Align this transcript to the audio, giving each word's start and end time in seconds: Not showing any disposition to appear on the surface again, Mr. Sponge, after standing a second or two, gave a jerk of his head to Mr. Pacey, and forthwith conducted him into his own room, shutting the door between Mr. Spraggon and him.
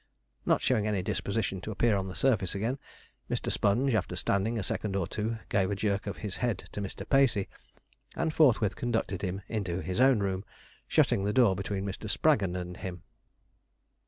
Not 0.47 0.63
showing 0.63 0.87
any 0.87 1.03
disposition 1.03 1.61
to 1.61 1.69
appear 1.69 1.95
on 1.95 2.07
the 2.07 2.15
surface 2.15 2.55
again, 2.55 2.79
Mr. 3.29 3.51
Sponge, 3.51 3.93
after 3.93 4.15
standing 4.15 4.57
a 4.57 4.63
second 4.63 4.95
or 4.95 5.05
two, 5.07 5.37
gave 5.47 5.69
a 5.69 5.75
jerk 5.75 6.07
of 6.07 6.17
his 6.25 6.37
head 6.37 6.63
to 6.71 6.81
Mr. 6.81 7.07
Pacey, 7.07 7.47
and 8.15 8.33
forthwith 8.33 8.75
conducted 8.75 9.21
him 9.21 9.43
into 9.47 9.79
his 9.83 9.99
own 9.99 10.17
room, 10.17 10.43
shutting 10.87 11.23
the 11.23 11.33
door 11.33 11.55
between 11.55 11.85
Mr. 11.85 12.09
Spraggon 12.09 12.55
and 12.55 12.77
him. 12.77 13.03